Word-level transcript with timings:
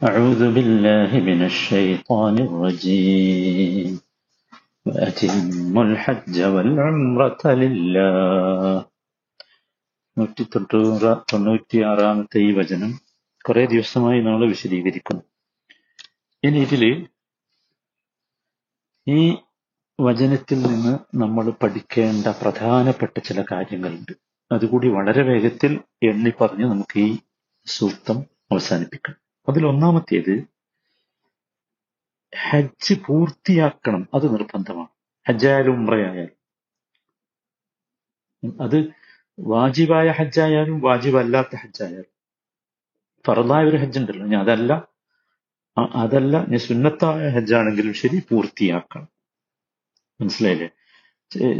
أعوذ 0.00 0.42
بالله 0.54 1.10
من 1.20 1.40
الشيطان 1.44 2.36
الرجيم 2.40 3.90
وأتموا 4.86 5.84
الحج 5.84 6.36
والعمرة 6.54 7.42
لله 7.60 8.74
നൂറ്റി 10.16 10.44
തൊണ്ണൂറ് 10.52 11.10
തൊണ്ണൂറ്റിയാറാമത്തെ 11.30 12.38
ഈ 12.38 12.50
വചനം 12.52 12.90
കുറെ 13.44 13.62
ദിവസമായി 13.66 14.18
നമ്മൾ 14.20 14.42
വിശദീകരിക്കുന്നു 14.46 15.22
ഇനി 16.42 16.58
ഇതില് 16.66 16.90
ഈ 19.06 19.20
വചനത്തിൽ 19.98 20.58
നിന്ന് 20.66 20.92
നമ്മൾ 21.22 21.46
പഠിക്കേണ്ട 21.62 22.26
പ്രധാനപ്പെട്ട 22.42 23.16
ചില 23.28 23.40
കാര്യങ്ങളുണ്ട് 23.52 24.12
അതുകൂടി 24.50 24.90
വളരെ 24.98 25.24
വേഗത്തിൽ 25.30 25.72
എണ്ണി 26.10 26.32
പറഞ്ഞ് 26.40 26.68
നമുക്ക് 26.72 27.00
ഈ 27.06 27.10
സൂക്തം 27.66 28.20
അവസാനിപ്പിക്കാം 28.52 29.16
അതിൽ 29.49 29.65
ഒന്നാമത്തേത് 29.65 30.47
ഹജ്ജ് 32.49 32.93
പൂർത്തിയാക്കണം. 33.07 34.07
അത് 34.13 34.33
നിർബന്ധമാണ്. 34.33 34.87
ഹജ്ജായാലും 35.27 35.71
ഉംറയായാലും. 35.71 36.37
അത് 38.61 38.89
വാജിബായ 39.39 40.07
ഹജ്ജായാലും 40.07 40.79
വാജിബല്ലാത്ത 40.79 41.55
ഹജ്ജായാലും. 41.55 42.17
ഫറദായ 43.27 43.65
ഒരു 43.65 43.77
ഹജ്ജ് 43.77 43.99
ഉണ്ടല്ലോ 43.99 44.25
ഞാൻ 44.25 44.41
അതല്ല 44.41 44.87
അതല്ല 45.95 46.37
ഞാൻ 46.37 46.57
സുന്നത്തായ 46.57 47.29
ഹജ്ജാണെങ്കിലും 47.29 47.93
ശരി 47.93 48.21
പൂർത്തിയാക്കണം. 48.29 49.07
മനസ്സിലായില്ലേ? 50.21 50.69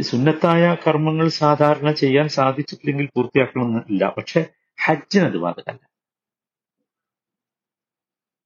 സുന്നത്തായ 0.00 0.76
കർമ്മങ്ങൾ 0.86 1.28
സാധാരണ 1.28 1.92
ചെയ്യാൻ 1.92 2.28
സാധിച്ചിട്ടില്ലെങ്കിൽ 2.28 3.10
പൂർത്തിയാക്കണമെന്നില്ല 3.14 4.14
പക്ഷെ 4.16 4.46
ഹജ്ജിനത് 4.84 5.36
ബാധകമല്ല. 5.36 5.97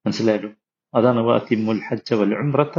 മനസ്സിലായല്ലോ? 0.07 0.51
അതാണ് 0.95 1.21
വാത്തിമുൽ 1.21 1.81
ഹജ്ജ 1.91 2.15
വൽ 2.15 2.35
ഉംറത്ത. 2.35 2.79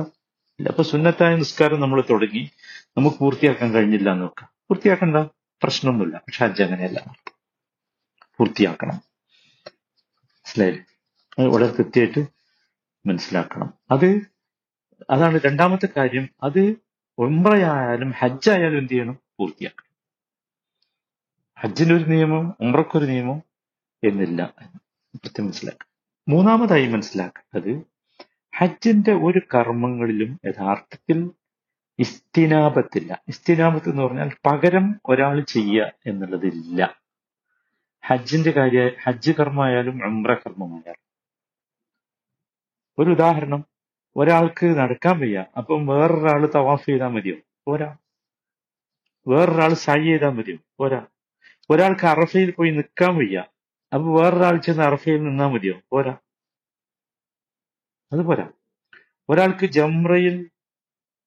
അപ്പൊ 0.67 0.83
സുന്നത്തായ 0.83 1.35
നിസ്കാരം 1.35 1.81
നമ്മൾ 1.81 2.03
തുടങ്ങി. 2.09 2.51
നമുക്ക് 2.97 3.17
പൂർത്തിയാക്കാൻ 3.17 3.71
കഴിഞ്ഞില്ല 3.71 4.09
എന്ന് 4.09 4.21
നോക്കാം. 4.21 4.49
പൂർത്തിയാക്കണ്ട? 4.69 5.15
പ്രശ്നമൊന്നുമില്ല. 5.63 6.17
പക്ഷെ 6.17 6.45
ഹജ്ജ് 6.45 6.63
അങ്ങനെയല്ല. 6.63 7.15
പൂർത്തിയാക്കണം. 8.37 9.01
മനസ്സിലായില്ലേ? 10.17 10.85
അത് 11.39 11.47
വളരെ 11.47 11.71
കൃത്യമായിട്ട് 11.71 12.27
മനസ്സിലാക്കണം. 13.05 13.73
അത് 13.91 14.21
അതാണ് 15.09 15.39
രണ്ടാമത്തെ 15.45 15.89
കാര്യം. 15.97 16.29
അത് 16.43 16.75
ഉംറയായാലും 17.17 18.11
ഹജ്ജായാലും 18.11 18.77
എന്ത് 18.77 18.91
ചെയ്യണം? 18.91 19.19
പൂർത്തിയാക്കണം. 19.39 19.93
ഹജ്ജിന്റെ 21.59 21.95
ഒരു 21.95 22.03
നിയമം 22.03 22.53
ഉംറക്കൊരു 22.59 23.05
നിയമം 23.05 23.41
എന്നില്ല 24.03 24.53
കൃത്യം 25.15 25.45
മനസ്സിലാക്കുക 25.45 25.92
മൂന്നാമതായി 26.27 26.87
മനസ്സിലാക്കേണ്ടത് 26.87 27.81
ഹജ്ജിന്റെ 28.57 29.11
ഒരു 29.13 29.41
കർമ്മങ്ങളിലും 29.53 30.39
യഥാർത്ഥത്തിൽ 30.45 31.31
ഇസ്തിനാപത്തില്ല. 31.99 33.23
ഇസ്തിനാപത്ത് 33.27 33.89
എന്ന് 33.89 34.03
പറഞ്ഞാൽ 34.03 34.31
പകരം 34.45 35.01
ഒരാൾ 35.05 35.41
ചെയ്യുക 35.41 35.91
എന്നുള്ളതില്ല 36.05 36.95
ഹജ്ജിന്റെ 38.05 38.51
കാര്യ 38.51 38.89
ഹജ്ജ് 39.03 39.31
കർമ്മമായാലും 39.31 40.05
അമ്ര 40.05 40.33
കർമ്മമായാലും. 40.33 41.03
ഒരു 42.99 43.09
ഉദാഹരണം 43.09 43.65
ഒരാൾക്ക് 44.15 44.65
നടക്കാൻ 44.65 45.19
വയ്യ 45.19 45.45
അപ്പം 45.57 45.87
വേറൊരാൾ 45.87 46.49
തവാഫ് 46.55 46.85
ചെയ്താൽ 46.85 47.07
മതിയോ? 47.07 47.35
പോരാ. 47.67 47.97
വേറൊരാൾ 49.27 49.73
സായി 49.73 50.03
ചെയ്താൽ 50.03 50.29
മതിയോ? 50.29 50.57
പോരാ. 50.79 51.05
ഒരാൾക്ക് 51.69 52.05
അറഫയിൽ 52.05 52.51
പോയി 52.51 52.71
നിൽക്കാൻ 52.71 53.15
വയ്യ 53.15 53.43
അപ്പൊ 53.93 54.21
വേറൊരാൾ 54.21 54.57
ചെന്ന് 54.57 54.83
അറഫയിൽ 54.83 55.23
നിന്നാ 55.23 55.47
മതിയോ? 55.47 55.81
പോരാ. 55.91 56.17
അത് 58.11 58.19
പോരാ. 58.19 58.49
ഒരാൾക്ക് 59.29 59.65
ജംറയിൽ 59.65 60.49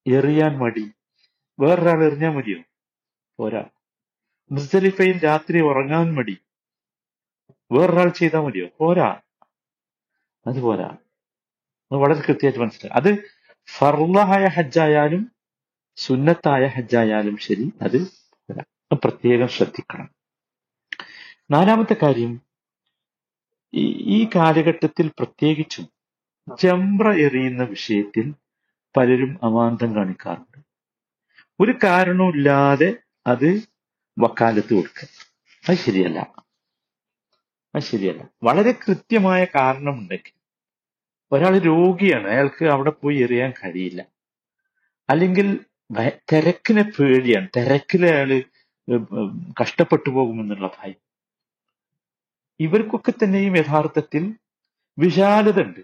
എറിയാൻ 0.06 0.58
മടി. 0.58 0.92
വേറൊരാൾ 1.60 2.04
എറിഞ്ഞാൽ 2.04 2.30
മതിയോ? 2.30 2.62
പോരാ. 3.38 3.64
മുസ്തലിഫയിൽ 4.52 5.24
രാത്രി 5.24 5.60
ഉറങ്ങാൻ 5.60 6.14
മടി. 6.14 6.36
വേറൊരാൾ 7.72 8.08
ചെയ്താൽ 8.08 8.40
മതിയോ? 8.40 8.68
പോരാ. 8.78 9.20
അത് 10.46 10.60
പോരാ. 10.60 10.86
അത് 11.92 11.94
വളരെ 11.94 12.20
കൃത്യമായിട്ട് 12.20 12.58
മനസ്സിലായി. 12.58 13.00
അത് 13.00 13.30
ഫർലായ 13.78 14.46
ഹജ്ജായാലും 14.46 15.32
സുന്നത്തായ 15.96 16.66
ഹജ്ജായാലും 16.66 17.36
ശരി 17.36 17.72
അത് 17.82 18.12
പ്രത്യേകം 18.94 19.48
ശ്രദ്ധിക്കണം. 19.48 20.10
നാലാമത്തെ 21.50 21.96
കാര്യം 22.02 22.45
ഈ 23.76 23.86
ഈ 24.16 24.28
കാലഘട്ടത്തിൽ 24.36 25.08
പ്രത്യേകിച്ചും 25.08 25.88
ജംറ 26.62 27.12
എറിയുന്ന 27.12 27.62
വിഷയത്തിൽ 27.62 28.34
പലരും 28.96 29.38
അവാന്തം 29.42 29.94
കാണിക്കാറുണ്ട്. 29.94 30.64
ഒരു 31.60 31.74
കാരണവുമില്ലാതെ 31.84 32.96
അത് 33.26 33.62
വക്കാലത്ത് 34.18 34.74
കൊടുക്കുക. 34.74 35.08
അത് 35.68 35.76
ശരിയല്ല. 35.76 36.34
അത് 37.74 37.82
ശരിയല്ല. 37.82 38.28
വളരെ 38.42 38.72
കൃത്യമായ 38.72 39.44
കാരണമുണ്ടെങ്കിൽ 39.44 40.32
ഒരാൾ 41.32 41.58
രോഗിയാണ്. 41.58 42.28
അയാൾക്ക് 42.28 42.64
അവിടെ 42.64 42.90
പോയി 42.90 43.16
എറിയാൻ 43.16 43.52
കഴിയില്ല. 43.64 44.04
അല്ലെങ്കിൽ 45.10 45.60
തിരക്കിനെ 46.32 46.82
പേടിയാണ്. 46.82 47.48
ഉം 48.88 49.08
ഉം 49.12 49.54
കഷ്ടപ്പെട്ടു 49.62 50.10
പോകുമെന്നുള്ള 50.10 50.70
ഭയം. 50.82 51.05
ഇവർക്കൊക്കെ 52.60 53.10
തന്നെയും 53.10 53.56
യഥാർത്ഥത്തിൽ 53.56 54.34
വിശാലത 54.98 55.62
ഉണ്ട് 55.62 55.80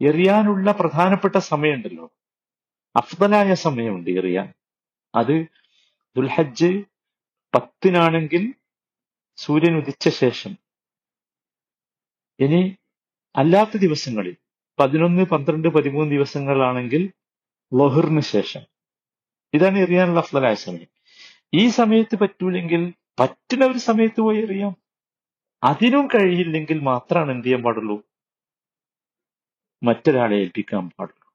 എറിയാനുള്ള 0.00 0.72
പ്രധാനപ്പെട്ട 0.72 1.36
സമയമുണ്ടല്ലോ. 1.36 2.12
അഫ്ദലായ 2.96 3.54
സമയമുണ്ട് 3.54 4.10
എറിയാൻ. 4.10 4.52
അത് 5.14 5.46
ദുൽഹജ്ജ് 6.16 6.84
പത്തിനാണെങ്കിൽ 7.54 8.54
സൂര്യൻ 9.36 9.76
ഉദിച്ച 9.76 10.08
ശേഷം. 10.08 10.56
ഇനി 12.40 12.76
അല്ലാത്ത 13.36 13.76
ദിവസങ്ങളിൽ 13.76 14.36
പതിനൊന്ന് 14.78 15.22
പന്ത്രണ്ട് 15.22 15.68
പതിമൂന്ന് 15.68 16.12
ദിവസങ്ങളാണെങ്കിൽ 16.12 17.12
ലൊഹറിന് 17.74 18.20
ശേഷം. 18.20 18.60
ഇതാണ് 19.54 19.78
എറിയാനുള്ള 19.78 20.20
അഫ്ദലായ 20.20 20.54
സമയം. 20.54 20.86
ഈ 21.54 21.68
സമയത്ത് 21.68 22.16
പറ്റൂലെങ്കിൽ 22.16 22.94
പറ്റുന്ന 23.20 23.66
ഒരു 23.66 23.78
സമയത്ത് 23.78 24.20
പോയി 24.20 24.42
എറിയാം. 24.42 24.87
അതിനും 25.64 26.06
കഴിയില്ലെങ്കിൽ 26.06 26.80
മാത്രമാണ് 26.80 27.30
എന്ത് 27.30 27.44
ചെയ്യാൻ 27.46 27.62
പാടുള്ളൂ? 27.62 28.02
മറ്റൊരാളെ 29.82 30.36
ഏൽപ്പിക്കാൻ 30.36 30.90
പാടുള്ളൂ. 30.98 31.28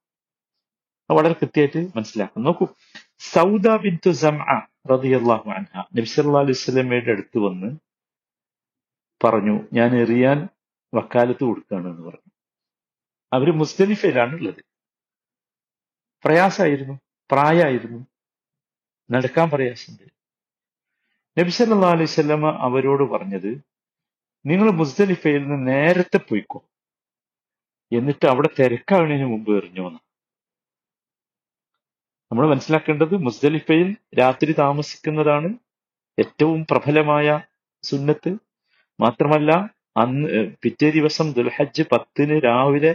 വളരെ 1.17 1.33
കൃത്യമായിട്ട് 1.33 1.97
മനസ്സിലാക്കാം 1.97 2.43
നോക്കൂ. 2.43 2.67
സൗദ 3.19 3.75
ബിന്തു 3.75 4.09
സംഅ 4.11 4.67
റളിയല്ലാഹു 4.91 5.51
അലൈഹി 5.51 7.11
അടുത്ത് 7.11 7.37
വന്ന് 7.37 7.77
പറഞ്ഞു 9.25 9.59
ഞാൻ 9.73 10.01
എറിയാൻ 10.01 10.49
വക്കാലത്ത് 10.93 11.43
കൊടുക്കുകയാണ് 11.43 11.87
എന്ന് 11.87 12.01
പറഞ്ഞു. 12.01 12.31
അവർ 13.33 13.51
മുസ്തലിഫയിലാണ് 13.51 14.33
ഉള്ളത്. 14.35 14.63
പ്രയാസമായിരുന്നു. 16.25 16.99
പ്രായമായിരുന്നു. 17.31 18.07
നടക്കാൻ 19.11 19.49
പ്രയാസമുണ്ട്. 19.49 20.13
നബി 21.39 21.51
അലൈഹി 21.85 22.03
വസല്ലമ 22.03 22.57
അവരോട് 22.59 23.03
പറഞ്ഞത് 23.03 23.72
നിങ്ങൾ 24.45 24.67
മുസ്തലിഫയിൽ 24.79 25.41
നിന്ന് 25.43 25.59
നേരത്തെ 25.71 26.19
പോയിക്കോ. 26.29 26.59
എന്നിട്ട് 27.91 28.25
അവിടെ 28.31 28.49
തിരക്കാവുന്നതിന് 28.59 29.27
മുമ്പ് 29.33 29.51
എറിഞ്ഞു 29.57 29.83
എന്ന് 29.89 29.99
നമ്മൾ 32.31 32.45
മനസ്സിലാക്കേണ്ടത് 32.51 33.15
മുസ്ദലിഫയിൽ 33.27 33.89
രാത്രി 34.19 34.51
താമസിക്കുന്നതാണ് 34.63 35.49
ഏറ്റവും 36.17 36.65
പ്രബലമായ 36.71 37.27
സുന്നത്ത്. 37.83 38.31
മാത്രമല്ല 38.99 39.51
അന്ന് 40.03 40.29
പിറ്റേ 40.63 40.89
ദിവസം 40.97 41.27
ദുൽഹജ്ജ് 41.37 41.83
പത്തിന് 41.91 42.35
രാവിലെ 42.47 42.93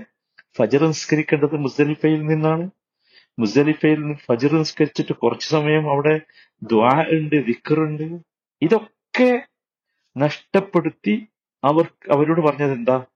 ഫജർ 0.58 0.82
നിസ്കരിക്കേണ്ടത് 0.92 1.56
മുസ്ദലിഫയിൽ 1.64 2.20
നിന്നാണ്. 2.30 2.64
മുസ്ദലിഫയിൽ 3.38 3.98
നിന്ന് 4.02 4.18
ഫജർ 4.28 4.52
നിസ്കരിച്ചിട്ട് 4.62 5.14
കുറച്ചു 5.22 5.48
സമയം 5.56 5.84
അവിടെ 5.94 6.14
ദ്വാ 6.62 6.92
ഉണ്ട് 7.16 7.36
വിക്കറുണ്ട് 7.48 8.06
ഇതൊക്കെ 8.62 9.30
നഷ്ടപ്പെടുത്തി 10.16 11.14
അവർ 11.64 11.92
അവരോട് 12.12 12.40
പറഞ്ഞത് 12.40 12.72
എന്താ 12.72 13.06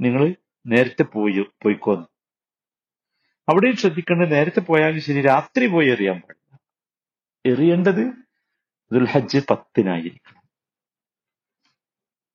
നിങ്ങൾ 0.00 0.34
നേരത്തെ 0.66 1.02
പോയി 1.02 1.46
പോയിക്കോന്ന്. 1.62 2.06
അവിടെയും 3.48 3.76
ശ്രദ്ധിക്കേണ്ടത് 3.76 4.32
നേരത്തെ 4.32 4.60
പോയാലും 4.60 5.00
ശരി 5.00 5.20
രാത്രി 5.20 5.66
പോയി 5.66 5.88
എറിയാൻ 5.88 6.20
പാടില്ല. 6.20 6.58
എറിയേണ്ടത് 7.46 8.12
ദുൽഹജ്ജ് 8.92 9.38
പത്തിനായിരിക്കണം. 9.50 10.42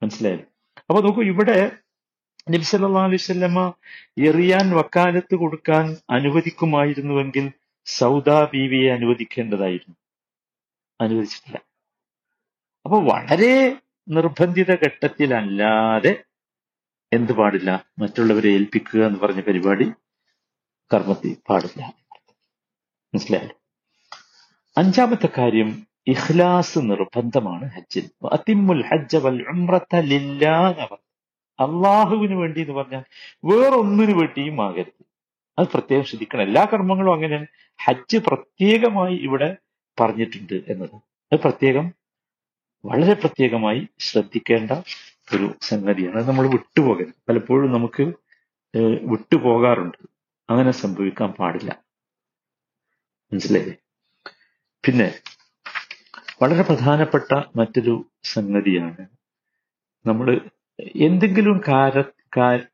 മനസ്സിലായത് 0.03 0.39
അപ്പൊ 0.89 1.01
നോക്കൂ 1.01 1.24
ഇവിടെ 1.24 1.71
നബി 2.50 2.63
എറിയാൻ 4.21 4.75
വക്കാലത്ത് 4.75 5.36
കൊടുക്കാൻ 5.36 5.98
അനുവദിക്കുമായിരുന്നുവെങ്കിൽ 6.09 7.51
സൗദാ 7.86 8.50
ബീവിയെ 8.53 8.92
അനുവദിക്കേണ്ടതായിരുന്നു. 8.92 9.95
അനുവദിച്ചിട്ടില്ല. 11.01 11.62
അപ്പൊ 12.86 13.00
വളരെ 13.01 13.77
നിർബന്ധിത 14.09 14.71
ഘട്ടത്തിലല്ലാതെ 14.71 16.24
എന്ത് 17.13 17.31
പാടില്ല. 17.31 17.86
മറ്റുള്ളവരെ 18.00 18.50
ഏൽപ്പിക്കുക 18.50 19.06
എന്ന് 19.06 19.19
പറഞ്ഞ 19.19 19.42
പരിപാടി 19.42 19.92
കർമ്മത്തിൽ 20.94 21.38
പാടില്ല. 21.50 21.94
മനസ്സിലായല്ലോ? 23.13 23.56
അഞ്ചാമത്തെ 24.77 25.30
കാര്യം 25.38 25.88
ഇഖ്ലാസ് 26.07 26.80
നിർബന്ധമാണ് 26.80 27.71
ഹജ്ജിൽ. 27.71 28.09
അതിമുൽ 28.25 28.83
ഹജ്ജ 28.86 29.15
വൽ. 29.15 29.42
അള്ളാഹുവിന് 31.59 32.33
വേണ്ടി 32.33 32.62
എന്ന് 32.62 32.74
പറഞ്ഞാൽ 32.74 33.03
വേറൊന്നിനു 33.45 34.13
വേണ്ടിയും 34.13 34.65
ആകരുത്. 34.65 35.06
അത് 35.59 35.68
പ്രത്യേകം 35.68 36.03
ശ്രദ്ധിക്കണം. 36.03 36.42
എല്ലാ 36.42 36.68
കർമ്മങ്ങളും 36.74 37.13
അങ്ങനെയാണ് 37.13 37.48
ഹജ്ജ് 37.83 38.18
പ്രത്യേകമായി 38.18 39.15
ഇവിടെ 39.15 39.57
പറഞ്ഞിട്ടുണ്ട് 40.00 40.62
എന്നത്. 40.68 40.95
അത് 41.33 41.39
പ്രത്യേകം 41.39 42.00
വളരെ 42.85 43.13
പ്രത്യേകമായി 43.13 43.87
ശ്രദ്ധിക്കേണ്ട 43.99 44.71
ഒരു 45.35 45.53
സംഗതിയാണ്. 45.61 46.15
അത് 46.15 46.27
നമ്മൾ 46.27 46.47
വിട്ടുപോകരുത്. 46.47 47.13
പലപ്പോഴും 47.29 47.71
നമുക്ക് 47.71 48.13
വിട്ടുപോകാറുണ്ട്. 49.01 49.97
അങ്ങനെ 50.49 50.71
സംഭവിക്കാൻ 50.71 51.31
പാടില്ല. 51.31 51.83
മനസ്സിലായില്ലേ? 53.33 53.75
പിന്നെ 54.85 55.13
വളരെ 56.41 56.61
പ്രധാനപ്പെട്ട 56.61 57.41
മറ്റൊരു 57.55 58.05
സംഗതിയാണ് 58.23 59.07
നമ്മൾ 60.05 60.41
എന്തെങ്കിലും 60.95 61.61
കാര 61.67 62.01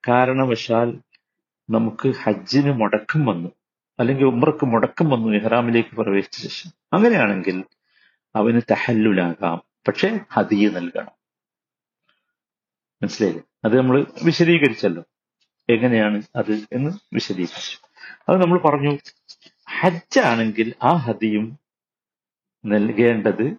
കാരണവശാൽ 0.07 0.97
നമുക്ക് 1.69 2.13
ഹജ്ജിന് 2.23 2.71
മുടക്കം 2.71 3.25
വന്നു 3.25 3.49
അല്ലെങ്കിൽ 3.99 4.25
ഉമ്രക്ക് 4.25 4.65
മുടക്കം 4.65 5.09
വന്നു 5.09 5.37
ഇഹ്റാമിലേക്ക് 5.37 5.89
പ്രവേശിച്ച 5.89 6.47
ശേഷം. 6.47 6.71
അങ്ങനെയാണെങ്കിൽ 6.93 7.63
അവന് 8.35 8.61
തഹല്ലുലാകാം. 8.71 9.66
പക്ഷെ 9.87 10.19
ഹദിയ 10.31 10.69
നൽകണം. 10.69 11.11
മനസ്സിലായില്ലേ? 13.01 13.43
അത് 13.65 13.77
നമ്മൾ 13.77 14.05
വിശദീകരിച്ചല്ലോ. 14.23 15.03
എങ്ങനെയാണ് 15.69 16.23
അത് 16.35 16.51
എന്ന് 16.51 16.91
വിശദീകരിച്ചു. 17.13 17.87
അത് 18.29 18.41
നമ്മൾ 18.41 18.59
പറഞ്ഞു 18.59 18.97
ഹജ്ജാണെങ്കിൽ 19.69 20.73
ആ 20.83 20.93
ഹദിയും 20.93 21.59
നൽകേണ്ടത് 22.65 23.57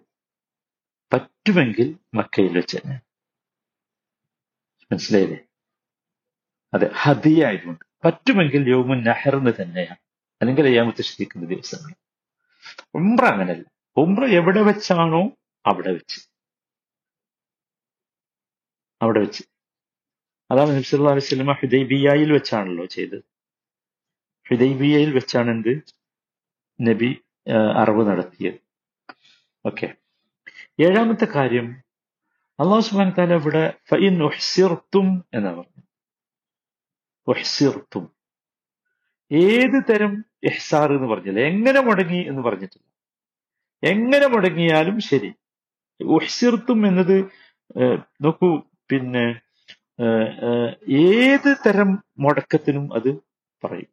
പറ്റുമെങ്കിൽ 1.13 1.97
മക്കയിൽ 2.13 2.55
വെച്ച് 2.55 2.77
തന്നെ. 2.77 3.01
മനസ്സിലായില്ലേ? 4.91 5.37
അതെ 6.73 6.89
ഹതിയായതുകൊണ്ട് 6.93 7.85
പറ്റുമെങ്കിൽ 8.05 8.69
യോമു 8.69 8.95
നഹറിന് 8.95 9.53
തന്നെയാണ്. 9.61 9.97
അല്ലെങ്കിൽ 10.41 10.65
അയ്യാമത്തെ 10.65 11.01
ശ്രദ്ധിക്കുന്ന 11.01 11.45
ദിവസങ്ങൾ. 11.45 11.93
ഉംറ 12.95 13.25
അങ്ങനല്ല. 13.25 13.63
ഉംറ 13.97 14.25
എവിടെ 14.25 14.61
വെച്ചാണോ 14.61 15.31
അവിടെ 15.65 15.91
വെച്ച്. 15.91 16.19
അവിടെ 19.01 19.19
വെച്ച്. 19.19 19.43
അതാണ് 20.51 20.69
നബി 20.69 20.81
സല്ലല്ലാഹു 20.81 21.15
അലൈഹി 21.15 21.25
സ്വലമ 21.25 21.53
ഹുദൈബിയയിൽ 21.53 22.33
വെച്ചാണല്ലോ 22.33 22.85
ചെയ്തത്. 22.85 23.23
ഹുദൈബിയയിൽ 24.49 25.13
വെച്ചാണ് 25.13 25.49
എന്ത്? 25.49 25.73
നബി 26.81 27.09
അറിവ് 27.77 28.07
നടത്തിയത്. 28.07 28.59
ഓക്കെ. 29.65 29.95
ഏഴാമത്തെ 30.79 31.25
കാര്യം 31.25 31.83
അള്ളാഹു 32.59 32.79
സുബാൻ 32.79 33.09
താല 33.17 33.33
ഇവിടെ 33.33 33.63
ഉഹ്സിർതും 34.23 35.23
എന്നാ 35.33 35.51
പറഞ്ഞു 35.51 35.83
ഉഹ്സിർതും. 37.27 38.05
ഏത് 39.31 39.77
തരം 39.89 40.25
എഹ്സാർ 40.43 40.93
എന്ന് 40.93 41.07
പറഞ്ഞില്ല. 41.07 41.39
എങ്ങനെ 41.39 41.81
മുടങ്ങി 41.81 42.27
എന്ന് 42.27 42.41
പറഞ്ഞിട്ടില്ല. 42.41 42.87
എങ്ങനെ 43.83 44.27
മുടങ്ങിയാലും 44.27 44.99
ശരി. 44.99 45.33
ഉഹ്സിർത്തും 45.99 46.87
എന്നത് 46.87 47.17
നോക്കൂ 48.21 48.49
പിന്നെ 48.89 49.25
ഏത് 50.87 51.49
തരം 51.65 51.89
മുടക്കത്തിനും 52.19 52.93
അത് 52.93 53.09
പറയും. 53.63 53.89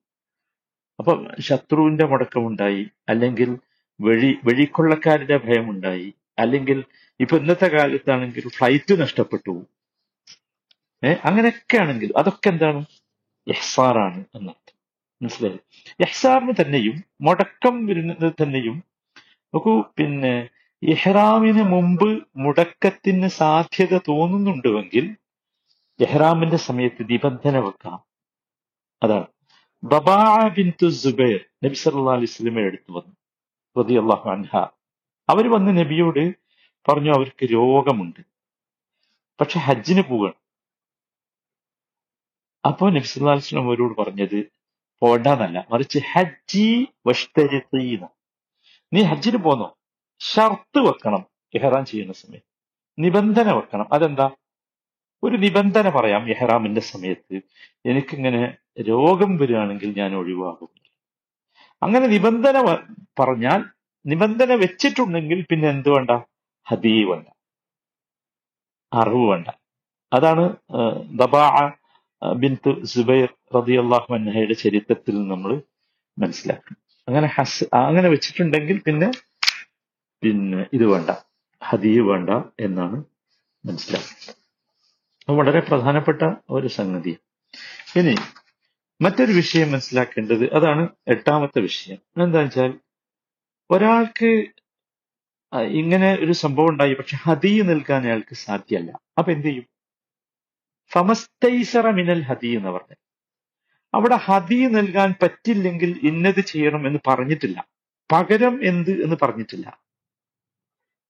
അപ്പൊ 0.98 1.12
ശത്രുവിന്റെ 1.38 2.04
മുടക്കമുണ്ടായി 2.04 2.90
അല്ലെങ്കിൽ 3.08 3.50
വഴി 4.00 4.30
വഴിക്കൊള്ളക്കാരുടെ 4.44 5.36
ഭയമുണ്ടായി 5.46 6.14
അല്ലെങ്കിൽ 6.38 6.84
ഇപ്പൊ 7.20 7.36
ഇന്നത്തെ 7.36 7.66
കാലത്താണെങ്കിൽ 7.66 8.48
ഫ്ലൈറ്റ് 8.48 9.00
നഷ്ടപ്പെട്ടു. 9.00 9.54
ഏഹ് 11.04 11.18
അങ്ങനെയൊക്കെ 11.24 11.76
ആണെങ്കിൽ 11.76 12.12
അതൊക്കെ 12.16 12.48
എന്താണ്? 12.48 12.80
എഹ്സാറാണ് 13.46 14.24
എന്നർത്ഥം. 14.34 14.74
മനസ്സിലായി? 15.22 15.58
എഹ്സാറിന് 16.00 16.54
തന്നെയും 16.60 17.04
മുടക്കം 17.20 17.86
വരുന്നത് 17.86 18.32
തന്നെയും 18.42 18.76
നോക്കൂ 19.54 19.82
പിന്നെ 19.98 20.34
ഇഹ്റാമിന് 20.82 21.62
മുമ്പ് 21.62 22.28
മുടക്കത്തിന് 22.36 23.28
സാധ്യത 23.28 23.98
തോന്നുന്നുണ്ടുവെങ്കിൽ 23.98 25.16
എഹ്റാമിന്റെ 26.00 26.56
സമയത്ത് 26.56 27.02
നിബന്ധന 27.10 27.58
വെക്കണം. 27.58 28.04
അതാണ്. 29.02 29.26
ബബാ 29.84 30.48
ബിന്തു 30.48 30.88
സുബൈർ 30.88 31.40
നബി 31.64 31.74
സല്ലല്ലാഹു 31.74 32.16
അലൈഹി 32.16 32.24
വസല്ലമ 32.24 32.58
എടുത്തു 32.58 32.92
വന്നു. 32.92 33.16
റളിയല്ലാഹു 33.82 34.30
അൻഹ. 34.30 34.56
അവർ 35.28 35.52
വന്ന് 35.52 35.78
നബിയോട് 35.78 36.34
പറഞ്ഞു 36.88 37.10
അവർക്ക് 37.10 37.52
രോഗമുണ്ട്. 37.52 38.20
പക്ഷെ 39.40 39.58
ഹജ്ജിന് 39.58 40.02
പോവുകയാണ്. 40.02 40.46
അപ്പോ 42.66 42.90
നബി 42.90 42.98
സല്ലാ 42.98 43.30
അലൈഹി 43.30 43.46
വസല്ലം 43.46 43.66
അവരോട് 43.66 43.96
പറഞ്ഞത് 43.96 44.52
പോണ്ടെന്നല്ല 45.00 45.66
മറിച്ച് 45.70 45.98
ഹജ്ജി 46.12 46.86
വഷ്തരിത്തീന 47.06 48.08
നീ 48.92 49.02
ഹജ്ജിന് 49.02 49.36
പോന്നോ? 49.36 49.75
ഷർത്ത് 50.20 50.78
വെക്കണം 50.78 51.22
എഹ്റാം 51.54 51.84
ചെയ്യുന്ന 51.84 52.12
സമയത്ത്. 52.12 52.48
നിബന്ധന 52.98 53.50
വെക്കണം. 53.52 53.86
അതെന്താ? 53.92 54.26
ഒരു 55.22 55.36
നിബന്ധന 55.36 55.88
പറയാം 55.88 56.30
എഹ്റാമിന്റെ 56.30 56.80
സമയത്ത് 56.80 57.36
എനിക്കിങ്ങനെ 57.86 58.42
രോഗം 58.80 59.36
വരികയാണെങ്കിൽ 59.36 59.90
ഞാൻ 60.00 60.14
ഒഴിവാകും. 60.14 60.70
അങ്ങനെ 61.82 62.06
നിബന്ധന 62.06 62.56
പറഞ്ഞാൽ 63.18 63.64
നിബന്ധന 64.06 64.54
വെച്ചിട്ടുണ്ടെങ്കിൽ 64.54 65.46
പിന്നെ 65.50 65.68
എന്ത് 65.68 65.88
വേണ്ട? 65.90 66.10
ഹദീ 66.66 67.04
വേണ്ട. 67.04 67.26
അറിവ് 68.92 69.24
വേണ്ട. 69.30 69.48
അതാണ് 70.12 70.44
ദബാ 71.20 71.44
ബിന്ത് 72.22 72.84
സുബൈർ 72.84 73.28
റളിയല്ലാഹു 73.54 74.14
അൻഹയുടെ 74.14 74.54
ചരിത്രത്തിൽ 74.54 75.28
നമ്മൾ 75.28 75.62
മനസ്സിലാക്കണം 76.18 76.78
അങ്ങനെ 77.08 77.26
ഹസ് 77.26 77.64
അങ്ങനെ 77.74 78.08
വെച്ചിട്ടുണ്ടെങ്കിൽ 78.08 78.82
പിന്നെ 78.82 79.08
പിന്നെ 80.22 80.66
ഇത് 80.72 80.84
വേണ്ട 80.84 81.10
ഹദീ 81.64 82.00
വേണ്ട 82.00 82.30
എന്നാണ് 82.60 83.04
മനസ്സിലാക്കുന്നത് 83.66 84.36
വളരെ 85.30 85.60
പ്രധാനപ്പെട്ട 85.60 86.22
ഒരു 86.50 86.66
സംഗതി. 86.66 87.18
ഇനി 87.96 88.14
മറ്റൊരു 89.02 89.32
വിഷയം 89.32 89.72
മനസ്സിലാക്കേണ്ടത് 89.72 90.54
അതാണ് 90.54 90.88
എട്ടാമത്തെ 91.08 91.60
വിഷയം. 91.60 91.98
എന്താ 92.22 92.40
വെച്ചാൽ 92.40 92.74
ഒരാൾക്ക് 93.70 94.46
ഇങ്ങനെ 95.56 96.14
ഒരു 96.20 96.32
സംഭവം 96.32 96.68
ഉണ്ടായി 96.68 96.94
പക്ഷെ 96.94 97.16
ഹദീ 97.16 97.62
നിൽക്കാൻ 97.62 98.06
അയാൾക്ക് 98.06 98.34
സാധ്യമല്ല. 98.34 99.00
അപ്പൊ 99.18 99.32
എന്ത് 99.32 99.46
ചെയ്യും? 99.46 99.64
ഫമസ്തൈസറ 100.92 101.90
മിനൽ 101.90 102.22
ഹദീ 102.22 102.56
എന്ന് 102.56 102.68
പറഞ്ഞു. 102.68 102.96
അവിടെ 103.94 104.16
ഹദീ 104.16 104.66
നൽകാൻ 104.66 105.14
പറ്റില്ലെങ്കിൽ 105.22 106.00
ഇന്നത് 106.02 106.40
ചെയ്യണം 106.40 106.86
എന്ന് 106.86 106.98
പറഞ്ഞിട്ടില്ല. 107.06 107.68
പകരം 108.12 108.60
എന്ത് 108.64 108.90
എന്ന് 108.90 109.16
പറഞ്ഞിട്ടില്ല. 109.22 109.85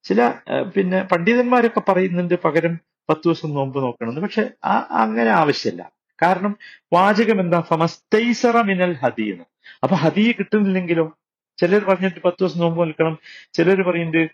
ചില 0.07 0.35
പിന്നെ 0.77 1.03
പണ്ഡിതന്മാരൊക്കെ 1.03 1.81
പറയുന്നുണ്ട് 1.89 2.35
പകരം 2.45 2.79
പത്ത് 3.09 3.21
ദിവസം 3.27 3.55
നോമ്പ് 3.55 3.83
നോക്കണമെന്ന്. 3.83 4.21
പക്ഷെ 4.21 4.51
ആ- 4.65 4.87
അങ്ങനെ 4.91 5.31
ആവശ്യമില്ല. 5.31 5.91
കാരണം 6.23 6.57
വാചകം 6.93 7.41
എന്താ? 7.41 7.61
ഫമസ്തൈസറ 7.61 8.61
മിനൽ 8.61 8.93
ഹദീ 8.93 9.33
എന്ന് 9.33 9.45
അപ്പൊ 9.83 9.97
ഹദീ 9.97 10.33
കിട്ടുന്നില്ലെങ്കിലോ 10.33 11.19
ചിലർ 11.61 11.85
പറഞ്ഞിട്ട് 11.85 12.21
പത്ത് 12.21 12.37
ദിവസം 12.41 12.61
നോമ്പ് 12.61 12.81
നിൽക്കണം. 12.81 13.19
ചിലർ 13.53 13.83
പറയുന്നുണ്ട് 13.83 14.31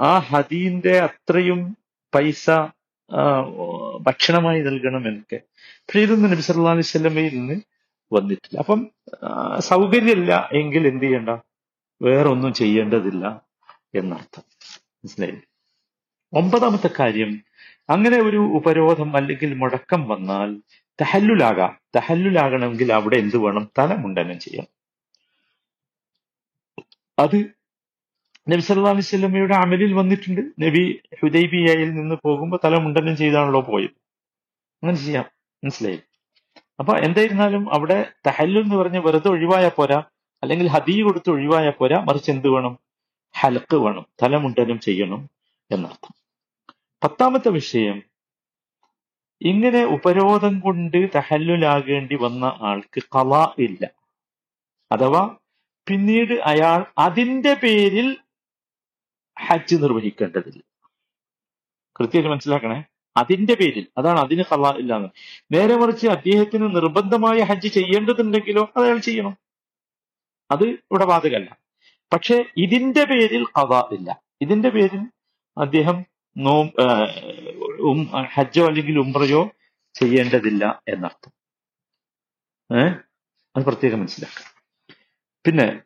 ആ 0.00 0.18
ഹദീന്റെ 0.18 0.98
അത്രയും 0.98 1.76
പൈസ 2.14 2.50
ഭക്ഷണമായി 4.00 4.62
നൽകണം 4.62 5.08
എന്നൊക്കെ. 5.08 5.40
പക്ഷെ 5.56 6.00
ഇതൊന്നും 6.00 6.30
നബി 6.30 6.40
സല്ലല്ലാഹു 6.40 6.76
അലൈഹി 6.76 6.98
വസല്ലമയിൽ 6.98 7.38
നിന്ന് 7.38 7.60
വന്നിട്ടില്ല. 8.12 8.58
അപ്പം 8.58 8.90
സൗകര്യമില്ല 9.58 10.48
എങ്കിൽ 10.52 10.88
എന്ത് 10.88 11.04
ചെയ്യണ്ട? 11.04 11.30
വേറൊന്നും 12.02 12.52
ചെയ്യേണ്ടതില്ല 12.52 13.40
എന്നർത്ഥം. 13.94 14.55
മനസ്സിലായി 15.06 15.40
ഒമ്പതാമത്തെ 16.34 16.90
കാര്യം 17.00 17.42
അങ്ങനെ 17.90 18.18
ഒരു 18.18 18.36
ഉപരോധം 18.36 19.16
അല്ലെങ്കിൽ 19.16 19.54
മുടക്കം 19.54 20.08
വന്നാൽ 20.08 20.60
തഹല്ലുലാകാം. 21.00 21.78
തഹല്ലുലാകണമെങ്കിൽ 21.96 22.92
അവിടെ 22.92 23.16
എന്ത് 23.16 23.36
വേണം? 23.36 23.70
തലമുണ്ടനം 23.78 24.38
ചെയ്യാം 24.40 24.66
അത് 27.18 27.36
നബി 28.48 28.60
സല്ലാ 28.60 28.90
അലൈഹി 28.90 29.54
അമലിൽ 29.54 29.92
വന്നിട്ടുണ്ട്. 29.92 30.40
നബി 30.40 31.00
ഹുദൈബിയയിൽ 31.22 31.94
നിന്ന് 31.94 32.14
പോകുമ്പോൾ 32.24 32.58
തലമുണ്ടനം 32.64 33.16
ചെയ്താണല്ലോ 33.16 33.60
പോയത്. 33.60 33.90
അങ്ങനെ 34.82 34.96
ചെയ്യാം. 34.96 35.24
മനസ്സിലായി 35.64 36.00
അപ്പൊ 36.78 36.98
എന്തായിരുന്നാലും 36.98 37.74
അവിടെ 37.74 38.12
തഹല്ലു 38.26 38.60
എന്ന് 38.60 38.74
പറഞ്ഞ് 38.74 38.98
വെറുതെ 38.98 39.28
ഒഴിവായാൽ 39.28 39.68
പോരാ. 39.68 40.02
അല്ലെങ്കിൽ 40.42 40.66
ഹദീ 40.66 41.02
കൊടുത്ത് 41.02 41.30
ഒഴിവായാൽ 41.30 41.70
പോരാ. 41.70 42.00
മറിച്ച് 42.00 42.30
എന്ത് 42.30 42.48
വേണം? 42.48 42.85
ഹലക്ക് 43.38 43.76
വേണം 43.76 44.06
തലമുണ്ടനം 44.22 44.80
ചെയ്യണം 44.80 45.30
എന്നർത്ഥം. 45.70 46.14
പത്താമത്തെ 47.04 47.48
വിഷയം 47.48 48.02
ഇങ്ങനെ 49.40 49.84
ഉപരോധം 49.84 50.60
കൊണ്ട് 50.60 51.10
തഹല്ലുലാകേണ്ടി 51.14 52.14
വന്ന 52.14 52.44
ആൾക്ക് 52.44 53.02
കല 53.02 53.54
ഇല്ല. 53.58 53.90
അഥവാ 54.92 55.36
പിന്നീട് 55.88 56.34
അയാൾ 56.34 56.86
അതിന്റെ 56.98 57.54
പേരിൽ 57.54 58.16
ഹജ്ജ് 59.38 59.76
നിർവഹിക്കേണ്ടതില്ല. 59.76 60.62
കൃത്യമായിട്ട് 61.98 62.28
മനസ്സിലാക്കണേ? 62.28 62.84
അതിന്റെ 63.16 63.54
പേരിൽ 63.54 63.86
അതാണ് 63.98 64.18
അതിന് 64.18 64.44
കല 64.52 64.78
ഇല്ലാന്ന് 64.78 65.08
നേരെ 65.54 65.76
മറിച്ച് 65.76 66.08
അദ്ദേഹത്തിന് 66.08 66.76
നിർബന്ധമായ 66.76 67.38
ഹജ്ജ് 67.40 67.68
ചെയ്യേണ്ടതുണ്ടെങ്കിലോ 67.68 68.72
അത് 68.76 68.84
അയാൾ 68.84 68.98
ചെയ്യണം. 68.98 69.36
അത് 70.50 70.64
ഇവിടെ 70.64 71.04
ബാധകല്ല 71.04 71.65
പക്ഷെ 72.12 72.44
ഇതിന്റെ 72.56 73.04
പേരിൽ 73.04 73.44
കഥ 73.44 73.74
ഇല്ല. 73.94 74.22
ഇതിന്റെ 74.42 74.68
പേരിൽ 74.68 75.02
അദ്ദേഹം 75.58 76.04
നോ 76.36 76.62
ഹജ്ജോ 78.22 78.66
അല്ലെങ്കിൽ 78.66 78.98
ഉംറയോ 78.98 79.50
ചെയ്യേണ്ടതില്ല 79.94 80.82
എന്നർത്ഥം. 80.88 81.32
ഏഹ് 82.78 82.94
അത് 83.56 83.64
പ്രത്യേകം 83.64 84.00
മനസ്സിലാക്കാം. 84.00 84.48
പിന്നെ 85.46 85.80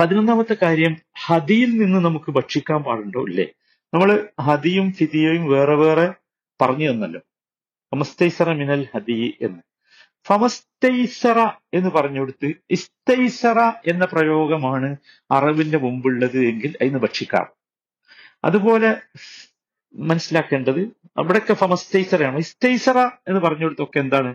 പതിനൊന്നാമത്തെ 0.00 0.56
കാര്യം 0.62 0.96
ഹദിയിൽ 1.26 1.70
നിന്ന് 1.70 2.04
നമുക്ക് 2.04 2.30
ഭക്ഷിക്കാൻ 2.30 2.82
പാടുണ്ടോ? 2.82 3.20
ഇല്ലേ. 3.22 3.46
നമ്മൾ 3.94 4.28
ഹദിയും 4.40 4.92
ഫിദിയയും 4.92 5.46
വേറെ 5.46 5.74
വേറെ 5.74 6.14
പറഞ്ഞു 6.60 6.90
തന്നല്ലോ 6.90 7.20
അമസ്തൈസറ 7.92 8.52
മിനൽ 8.52 8.86
ഹദി 8.94 9.38
എന്ന്. 9.40 9.62
ഫമസ്തൈസറ 10.28 11.38
എന്ന് 11.74 11.90
പറഞ്ഞുകൊടുത്ത് 11.90 12.48
ഇസ്തൈസറ 12.70 13.60
എന്ന 13.92 14.04
പ്രയോഗമാണ് 14.04 14.96
അറബിന്റെ 15.30 15.78
മുമ്പുള്ളത് 15.78 16.38
എങ്കിൽ 16.50 16.76
അതിന് 16.82 16.98
ഭക്ഷിക്കാം. 16.98 17.46
അതുപോലെ 18.44 18.90
മനസ്സിലാക്കേണ്ടത് 19.94 20.80
അവിടെയൊക്കെ 21.18 21.54
ഫമസ്തൈസറയാണ് 21.54 22.38
ഇസ്തൈസറ 22.38 22.98
എന്ന് 23.28 23.40
പറഞ്ഞുകൊടുത്തൊക്കെ 23.40 23.98
എന്താണ്? 23.98 24.30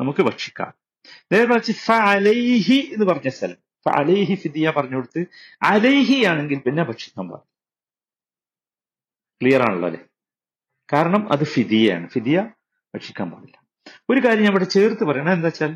നമുക്ക് 0.00 0.22
ഭക്ഷിക്കാം. 0.22 0.70
നേരെ 1.32 1.46
മറിച്ച് 1.46 1.72
ഫഅലൈഹി 1.72 2.78
എന്ന് 2.94 3.06
പറഞ്ഞ 3.06 3.28
സ്ഥലം. 3.28 3.58
അലൈഹി 3.86 4.34
ഫിദിയ 4.34 4.70
പറഞ്ഞു 4.76 4.96
കൊടുത്ത് 4.96 5.20
അലൈഹി 5.62 6.24
ആണെങ്കിൽ 6.24 6.58
പിന്നെ 6.60 6.82
ഭക്ഷിക്കാൻ 6.84 7.28
പാടില്ല 7.30 7.52
ക്ലിയർ 9.40 9.62
ആണല്ലോ 9.62 9.88
അല്ലെ? 9.88 10.00
കാരണം 10.92 11.32
അത് 11.32 11.44
ഫിദിയാണ് 11.44 12.06
ഫിദിയ 12.14 12.36
ഭക്ഷിക്കാൻ 12.94 13.30
പാടില്ല. 13.30 13.56
ഒരു 14.10 14.20
കാര്യം 14.26 14.48
ഇവിടെ 14.50 14.66
ചേർത്ത് 14.76 15.04
പറയണം. 15.04 15.32
എന്താ 15.32 15.50
വെച്ചാൽ 15.50 15.72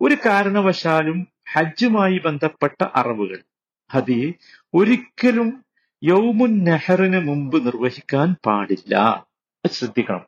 ഒരു 0.00 0.16
കാരണവശാലും 0.26 1.18
ഹജ്ജുമായി 1.54 2.18
ബന്ധപ്പെട്ട 2.26 2.80
അറിവുകൾ 3.00 3.40
ഹദിയെ 3.90 4.28
ഒരിക്കലും 4.74 5.48
യൗമുൻ 6.02 6.52
നെഹറിന് 6.68 7.20
മുമ്പ് 7.28 7.56
നിർവഹിക്കാൻ 7.66 8.28
പാടില്ല. 8.46 8.94
ശ്രദ്ധിക്കണം. 9.64 10.24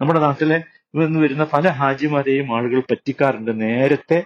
നമ്മുടെ 0.00 0.20
നാട്ടിലെ 0.20 0.58
നിന്ന് 0.94 1.18
വരുന്ന 1.20 1.44
പല 1.52 1.68
ഹാജിമാരെയും 1.80 2.48
ആളുകൾ 2.56 2.80
പറ്റിക്കാറുണ്ട് 2.90 3.52
നേരത്തെ 3.60 4.18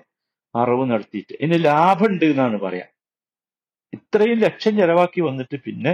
അറിവ് 0.55 0.85
നടത്തിയിട്ട്. 0.93 1.35
ഇനി 1.45 1.57
ലാഭമുണ്ട് 1.69 2.25
എന്നാണ് 2.25 2.57
പറയാ. 2.57 2.87
ഇത്രയും 3.93 4.39
ലക്ഷം 4.47 4.73
ചെലവാക്കി 4.77 5.21
വന്നിട്ട് 5.21 5.57
പിന്നെ 5.67 5.93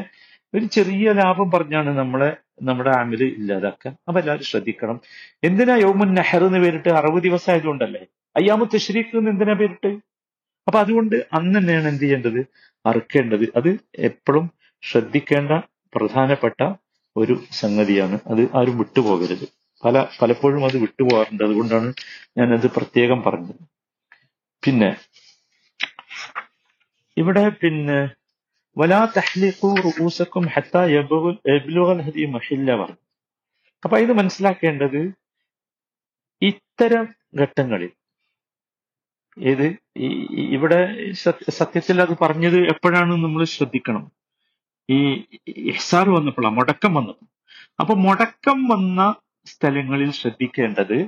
ഒരു 0.54 0.64
ചെറിയ 0.76 1.12
ലാഭം 1.12 1.48
പറഞ്ഞാണ് 1.50 1.90
നമ്മളെ 1.98 2.30
നമ്മുടെ 2.62 2.90
ആമിൽ 2.90 3.24
ഇല്ലാതാക്കുക 3.24 3.92
അപ്പൊ 4.08 4.20
എല്ലാവരും 4.20 4.44
ശ്രദ്ധിക്കണം. 4.44 5.00
എന്തിനാ 5.44 5.76
യോമുൻ 5.76 6.14
നെഹർ 6.14 6.44
എന്ന് 6.44 6.58
പേരിട്ട് 6.58 6.88
അറുപത് 6.88 7.22
ദിവസം 7.22 7.52
ആയതുകൊണ്ടല്ലേ 7.52 8.00
അയ്യാമു 8.36 8.64
തശ്രീഖ് 8.64 9.16
എന്ന് 9.16 9.30
എന്തിനാ 9.30 9.52
പേരിട്ട്? 9.52 9.86
അപ്പൊ 10.66 10.78
അതുകൊണ്ട് 10.78 11.16
അന്ന് 11.32 11.58
തന്നെയാണ് 11.58 11.88
എന്ത് 11.88 12.02
ചെയ്യേണ്ടത്? 12.02 12.46
അറുക്കേണ്ടത് 12.86 13.52
അത് 13.56 13.78
എപ്പോഴും 13.98 14.50
ശ്രദ്ധിക്കേണ്ട 14.82 15.52
പ്രധാനപ്പെട്ട 15.94 16.72
ഒരു 17.16 17.40
സംഗതിയാണ്. 17.52 18.18
അത് 18.26 18.40
ആരും 18.54 18.78
വിട്ടുപോകരുത്. 18.78 19.48
പല 19.84 20.06
പലപ്പോഴും 20.22 20.64
അത് 20.64 20.76
വിട്ടുപോകാറുണ്ട്. 20.76 21.44
അതുകൊണ്ടാണ് 21.44 21.92
ഞാൻ 22.38 22.48
ഞാനത് 22.48 22.70
പ്രത്യേകം 22.70 23.22
പറഞ്ഞത്. 23.22 23.68
പിന്നെ 24.64 24.96
ഇവിടെ 27.16 27.48
പിന്നെ 27.48 28.08
വലാ 28.76 29.00
തഹ്ലിഖു 29.16 29.68
റുഊസക്കും 29.84 30.44
ഹത്താ 30.54 30.82
യബ്ലുഗൽ 30.94 32.00
ഹദി 32.06 32.24
മഹില്ല 32.34 32.70
പറഞ്ഞു 32.80 33.02
അപ്പൊ 33.82 33.96
ഇത് 34.04 34.12
മനസ്സിലാക്കേണ്ടത് 34.20 35.00
ഇത്തരം 36.42 37.04
ഘട്ടങ്ങളിൽ 37.42 37.92
ഏത് 39.36 39.64
ഇവിടെ 40.56 40.78
സത്യത്തിൽ 41.58 41.96
അത് 42.04 42.14
പറഞ്ഞത് 42.22 42.58
എപ്പോഴാണ് 42.72 43.14
നമ്മൾ 43.24 43.42
ശ്രദ്ധിക്കണം? 43.54 44.04
ഈ 44.88 44.98
ഇഹ്സാർ 45.72 46.06
വന്നപ്പോഴാണ് 46.16 46.56
മുടക്കം 46.58 46.92
വന്നപ്പോൾ. 46.98 47.28
അപ്പൊ 47.80 47.94
മുടക്കം 48.06 48.58
വന്ന 48.72 49.00
സ്ഥലങ്ങളിൽ 49.46 50.10
ശ്രദ്ധിക്കേണ്ടത് 50.20 50.98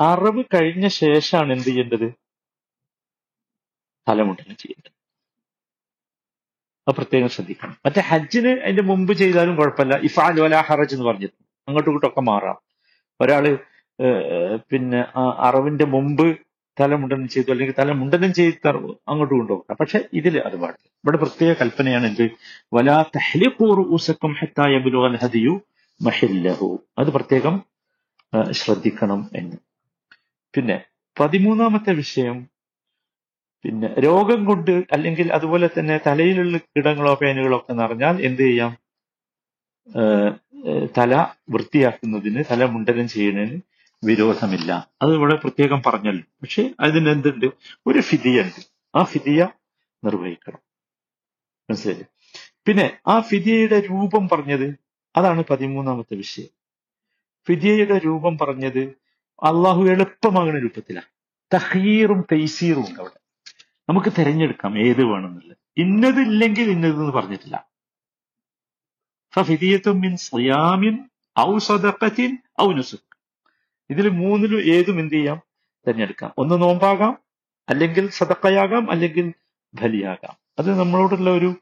അറിവ് 0.00 0.42
കഴിഞ്ഞ 0.54 0.86
ശേഷമാണ് 1.02 1.52
എന്ത് 1.56 1.68
ചെയ്യേണ്ടത്? 1.70 2.08
തലമുണ്ടനം 4.06 4.56
ചെയ്യേണ്ടത് 4.62 4.94
അത് 6.88 6.94
പ്രത്യേകം 6.94 7.28
ശ്രദ്ധിക്കണം. 7.28 7.74
മറ്റേ 7.86 8.00
ഹജ്ജിന് 8.00 8.52
അതിന്റെ 8.60 8.82
മുമ്പ് 8.82 9.12
ചെയ്താലും 9.12 9.56
കുഴപ്പമില്ല. 9.56 9.96
ഇഫാൽ 10.08 10.40
വലാ 10.40 10.60
ഹറജ് 10.60 10.94
എന്ന് 10.94 11.06
പറഞ്ഞിരുന്നു 11.06 11.44
അങ്ങോട്ടും 11.68 11.90
ഇങ്ങോട്ടൊക്കെ 11.90 12.20
മാറാം. 12.20 12.58
ഒരാൾ 13.20 13.58
പിന്നെ 14.70 15.00
അറിവിന്റെ 15.38 15.84
മുമ്പ് 15.84 16.38
തലമുണ്ടനം 16.80 17.28
ചെയ്തു 17.28 17.50
അല്ലെങ്കിൽ 17.50 17.74
തലമുണ്ടനം 17.78 18.32
ചെയ്ത് 18.34 18.68
അങ്ങോട്ട് 18.68 19.34
കൊണ്ടുപോകാം 19.34 19.76
പക്ഷെ 19.80 19.98
ഇതിൽ 20.12 20.38
അത് 20.38 20.56
പാടില്ല. 20.60 20.86
ഇവിടെ 21.04 21.16
പ്രത്യേക 21.16 21.52
കൽപ്പനയാണ് 21.60 22.06
എന്ത്? 22.06 22.30
വലാ 22.74 22.96
തഹ്ലിഖൂ 23.16 23.66
റൂസക്കും 23.74 24.32
ഹത്താ 24.40 24.66
യബ്ലുഗൽ 24.68 25.16
ഹദിയു 25.16 25.54
മഹില്ലഹു. 26.00 26.68
അത് 26.98 27.10
പ്രത്യേകം 27.16 27.62
ശ്രദ്ധിക്കണം 28.50 29.20
എന്ന്. 29.36 29.56
പിന്നെ 30.54 30.76
പതിമൂന്നാമത്തെ 31.20 31.92
വിഷയം 31.92 32.36
പിന്നെ 33.62 33.94
രോഗം 33.98 34.44
കൊണ്ട് 34.44 34.84
അല്ലെങ്കിൽ 34.92 35.32
അതുപോലെ 35.32 35.70
തന്നെ 35.78 36.00
തലയിലുള്ള 36.06 36.58
കിടങ്ങളോ 36.58 37.14
പേനുകളോ 37.14 37.56
ഒക്കെ 37.56 37.72
നിറഞ്ഞാൽ 37.72 38.22
എന്ത് 38.22 38.42
ചെയ്യാം? 38.42 38.76
തല 40.98 41.26
വൃത്തിയാക്കുന്നതിന് 41.50 42.44
തല 42.50 42.64
മുണ്ടനം 42.64 43.08
ചെയ്യുന്നതിന് 43.08 43.60
വിരോധമില്ല. 44.04 44.88
അത് 45.02 45.14
ഇവിടെ 45.14 45.34
പ്രത്യേകം 45.34 45.82
പറഞ്ഞല്ലോ. 45.86 46.24
പക്ഷെ 46.42 46.74
അതിന് 46.80 47.08
എന്തുണ്ട്? 47.08 47.46
ഒരു 47.86 48.00
ഫിതിയുണ്ട്. 48.00 48.66
ആ 48.94 49.02
ഫിതിയ 49.02 49.48
നിർവഹിക്കണം. 50.04 50.58
മനസ്സിലായി 51.70 52.04
പിന്നെ 52.66 52.98
ആ 53.06 53.20
ഫിതിയയുടെ 53.20 53.80
രൂപം 53.80 54.28
പറഞ്ഞത് 54.28 54.74
അതാണ് 55.16 55.44
പതിമൂന്നാമത്തെ 55.50 56.14
വിഷയം. 56.14 56.48
ഫിതിയയുടെ 57.48 57.98
രൂപം 57.98 58.38
പറഞ്ഞത് 58.38 58.80
അള്ളാഹു 59.42 59.82
എളുപ്പമാകുന്ന 59.84 60.58
രൂപത്തിലാണ്. 60.58 61.06
തഹീറും 61.54 62.24
തൈസീറും 62.32 62.84
ഉണ്ട് 62.88 63.00
അവിടെ. 63.00 63.21
നമുക്ക് 63.88 64.12
തിരഞ്ഞെടുക്കാം 64.18 64.78
ഏത് 64.78 65.04
വേണമെന്നുള്ളത്. 65.04 65.56
ഇന്നതില്ലെങ്കിൽ 65.76 66.70
ഇന്നത് 66.70 66.94
എന്ന് 66.94 67.12
പറഞ്ഞിട്ടില്ല 67.12 67.56
ഇതിൽ 73.90 74.08
മൂന്നിലും 74.08 74.60
ഏതും 74.74 75.00
എന്ത് 75.00 75.14
ചെയ്യാം? 75.14 75.38
തിരഞ്ഞെടുക്കാം. 75.86 76.32
ഒന്ന് 76.38 76.62
നോമ്പാകാം 76.62 77.18
അല്ലെങ്കിൽ 77.68 78.08
സദക്കയാകാം 78.10 78.90
അല്ലെങ്കിൽ 78.90 79.32
ബലിയാകാം. 79.74 80.36
അത് 80.58 80.78
നമ്മളോടുള്ള 80.78 81.30
ഒരു 81.30 81.54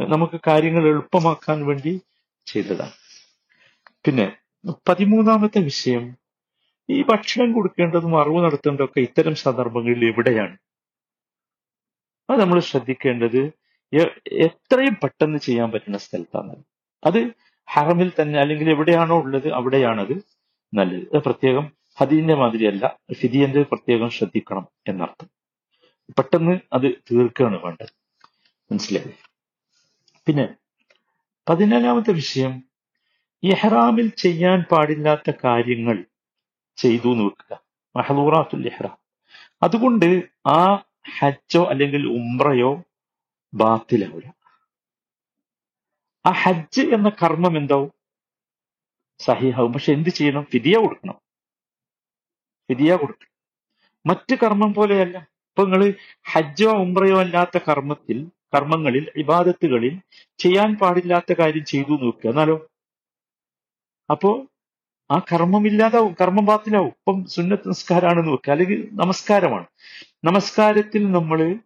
നമുക്ക് 0.00 0.40
കാര്യങ്ങൾ 0.46 0.88
എളുപ്പമാക്കാൻ 0.88 1.66
വേണ്ടി 1.66 2.00
ചെയ്തതാണ്. 2.46 2.96
പിന്നെ 4.04 4.26
പതിമൂന്നാമത്തെ 4.88 5.60
വിഷയം 5.60 6.16
ഈ 6.90 7.02
ഭക്ഷണം 7.02 7.52
കൊടുക്കേണ്ടതും 7.52 8.20
അറിവ് 8.20 8.44
നടത്തേണ്ടതും 8.44 8.84
ഒക്കെ 8.84 9.00
ഇത്തരം 9.00 9.34
സന്ദർഭങ്ങളിൽ 9.34 10.04
എവിടെയാണ്? 10.04 10.56
അത് 12.30 12.40
നമ്മൾ 12.40 12.60
ശ്രദ്ധിക്കേണ്ടത് 12.60 13.52
എത്രയും 14.32 14.96
പെട്ടെന്ന് 15.02 15.38
ചെയ്യാൻ 15.38 15.70
പറ്റുന്ന 15.70 15.98
സ്ഥലത്താണ്. 15.98 16.56
അത് 17.06 17.30
ഹറമിൽ 17.70 18.12
തന്നെ 18.20 18.40
അല്ലെങ്കിൽ 18.40 18.70
എവിടെയാണോ 18.70 19.16
ഉള്ളത് 19.16 19.52
അവിടെയാണത് 19.52 20.24
നല്ലത്. 20.74 21.16
അത് 21.16 21.22
പ്രത്യേകം 21.22 21.72
ഹദീന്റെ 22.00 22.34
മാതിരിയല്ല 22.34 22.98
ഫിദിയന്റെ 23.12 23.62
പ്രത്യേകം 23.62 24.10
ശ്രദ്ധിക്കണം 24.10 24.68
എന്നർത്ഥം. 24.88 25.28
പെട്ടെന്ന് 26.18 26.60
അത് 26.72 26.92
തീർക്കുകയാണ് 26.92 27.62
വേണ്ടത്. 27.62 27.88
മനസ്സിലായി? 28.72 29.10
പിന്നെ 30.26 30.54
പതിനാലാമത്തെ 31.48 32.12
വിഷയം 32.12 32.62
ഇഹ്റാമിൽ 33.42 34.08
ചെയ്യാൻ 34.08 34.62
പാടില്ലാത്ത 34.62 35.32
കാര്യങ്ങൾ 35.44 36.04
ചെയ്തു 36.76 37.12
എന്ന് 37.12 37.24
വെക്കുക. 37.24 37.60
മഹദൂറാത്തുൽ 37.96 38.66
ഇഹ്റാം. 38.66 38.98
അതുകൊണ്ട് 39.62 40.22
ആ 40.46 40.84
ഹജ്ജോ 41.18 41.64
അല്ലെങ്കിൽ 41.64 42.06
ഉംറയോ 42.06 42.84
ബാത്തിലാവില്ല 43.54 44.38
ആ 46.26 46.30
ഹജ്ജ് 46.30 46.82
എന്ന 46.82 47.08
കർമ്മം 47.08 47.56
എന്താവും? 47.56 47.92
സഹിഹാവും. 49.18 49.72
പക്ഷെ 49.72 49.92
എന്ത് 49.92 50.10
ചെയ്യണം? 50.10 50.44
ഫിദിയ 50.44 50.78
കൊടുക്കണം. 50.78 51.14
ഫിദിയ 52.68 52.96
കൊടുക്കണം. 52.96 53.32
മറ്റ് 54.06 54.34
കർമ്മം 54.34 54.74
പോലെയല്ല. 54.74 55.18
ഇപ്പൊ 55.18 55.64
നിങ്ങൾ 55.64 55.94
ഹജ്ജോ 56.32 56.70
ഉംറയോ 56.70 57.20
അല്ലാത്ത 57.20 57.58
കർമ്മത്തിൽ 57.58 58.30
കർമ്മങ്ങളിൽ 58.54 59.12
ഇബാദത്തുകളിൽ 59.16 60.00
ചെയ്യാൻ 60.38 60.76
പാടില്ലാത്ത 60.76 61.32
കാര്യം 61.32 61.64
ചെയ്തു 61.64 61.90
നോക്കുക. 61.90 62.30
എന്നാലോ? 62.30 62.66
അപ്പോ 64.10 64.46
ആ 65.10 65.18
കർമ്മം 65.18 65.66
ഇല്ലാതാവും 65.66 66.16
കർമ്മം 66.20 66.44
ബാത്തിലാവും. 66.44 66.86
ഇപ്പം 66.86 67.24
സുന്നത്ത് 67.24 67.68
നിസ്കാരമാണെന്ന് 67.68 68.32
വെക്കുക. 68.32 68.52
അല്ലെങ്കിൽ 68.52 68.88
നമസ്കാരമാണ്. 68.92 69.66
നമസ്കാരത്തിൽ 70.24 71.12
നമ്മൾ 71.12 71.56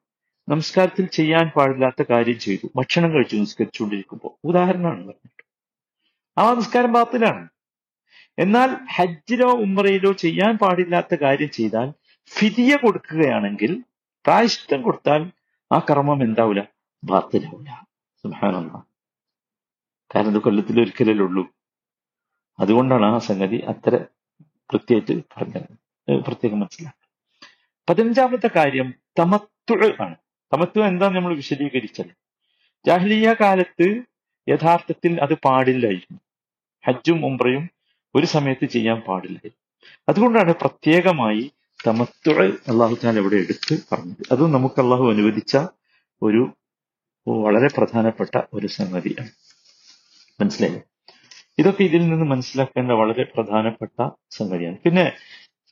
നമസ്കാരത്തിൽ 0.48 1.06
ചെയ്യാൻ 1.06 1.50
പാടില്ലാത്ത 1.56 2.02
കാര്യം 2.10 2.38
ചെയ്തു. 2.38 2.70
ഭക്ഷണം 2.76 3.14
കഴിച്ചു 3.14 3.36
നിസ്കരിച്ചുകൊണ്ടിരിക്കുമ്പോൾ. 3.36 4.30
ഉദാഹരണമാണ് 4.44 4.98
പറഞ്ഞിട്ട്. 4.98 5.44
ആ 6.38 6.52
നമസ്കാരം 6.52 6.92
ബാത്തിലാണ്. 6.92 7.48
എന്നാൽ 8.38 8.76
ഹജ്ജിലോ 8.94 9.50
ഉംറയിലോ 9.50 10.12
ചെയ്യാൻ 10.12 10.58
പാടില്ലാത്ത 10.58 11.14
കാര്യം 11.14 11.50
ചെയ്താൽ 11.50 11.92
ഫിതിയ 12.26 12.76
കൊടുക്കുകയാണെങ്കിൽ 12.76 13.84
പ്രായശ്ചിത്തം 14.24 14.82
കൊടുത്താൽ 14.82 15.30
ആ 15.72 15.78
കർമ്മം 15.78 16.22
എന്താവില്ല 16.22 16.68
ബാത്തിലാവില്ല 17.04 17.86
സുഹാനന്ദ 18.22 18.72
കാരണം 20.14 20.30
ഇത് 20.30 20.38
കൊല്ലത്തിൽ 20.38 20.80
ഒരിക്കലല്ലേ 20.80 21.24
ഉള്ളൂ. 21.24 21.48
അതുകൊണ്ടാണ് 22.58 23.04
ആ 23.04 23.18
സംഗതി 23.18 23.56
അത്ര 23.56 24.04
പ്രത്യേകിച്ച് 24.70 25.12
പറഞ്ഞത്. 25.36 26.22
പ്രത്യേകം 26.24 26.60
മനസ്സിലാക്കുക. 26.60 27.02
പതിനഞ്ചാമത്തെ 27.90 28.50
കാര്യം 28.56 28.94
തമത്വ 29.18 29.92
ആണ്. 30.00 30.16
തമത്വ 30.52 30.84
എന്താന്ന് 30.84 31.16
നമ്മൾ 31.16 31.36
വിശദീകരിച്ചത് 31.36 32.06
ജാഹ്ലിയ 32.86 33.34
കാലത്ത് 33.40 34.02
യഥാർത്ഥത്തിൽ 34.48 35.22
അത് 35.22 35.34
പാടില്ലായിരുന്നു. 35.34 36.20
ഹജ്ജും 36.86 37.26
ഉംറയും 37.26 37.70
ഒരു 38.14 38.26
സമയത്ത് 38.26 38.66
ചെയ്യാൻ 38.66 39.00
പാടില്ലായിരുന്നു. 39.00 39.90
അതുകൊണ്ടാണ് 40.08 40.54
പ്രത്യേകമായി 40.54 41.52
തമത്വ 41.86 42.46
അള്ളാഹു 42.46 42.96
താൻ 43.04 43.18
ഇവിടെ 43.18 43.36
എടുത്ത് 43.36 43.82
പറഞ്ഞത്. 43.92 44.32
അത് 44.32 44.46
നമുക്ക് 44.46 44.80
അള്ളാഹു 44.80 45.10
അനുവദിച്ച 45.10 45.58
ഒരു 46.22 46.52
വളരെ 47.28 47.68
പ്രധാനപ്പെട്ട 47.76 48.40
ഒരു 48.52 48.66
സംഗതിയാണ്. 48.66 49.30
മനസ്സിലായി 50.40 50.80
ഇതൊക്കെ 51.58 51.84
ഇതിൽ 51.84 52.08
നിന്ന് 52.08 52.24
മനസ്സിലാക്കേണ്ട 52.24 52.92
വളരെ 52.92 53.22
പ്രധാനപ്പെട്ട 53.22 54.10
സംഗതിയാണ്. 54.30 54.78
പിന്നെ 54.78 55.12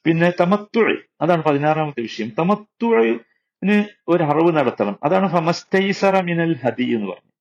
പിന്നെ 0.07 0.33
തമത്തുഴി 0.41 0.97
അതാണ് 1.21 1.43
പതിനാറാമത്തെ 1.43 2.01
വിഷയം. 2.01 2.29
തമത്തുഴിന് 2.39 3.85
ഒരു 4.09 4.23
അറിവ് 4.23 4.57
നടത്തണം. 4.57 4.99
അതാണ് 5.05 5.31
ഫമസ്തൈസറ 5.31 6.21
മിനൽ 6.21 6.55
ഹദി 6.65 6.83
എന്ന് 6.83 7.07
പറഞ്ഞു 7.07 7.33